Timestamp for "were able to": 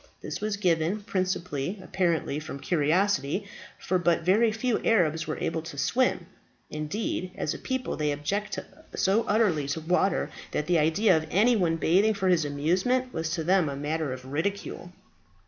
5.27-5.77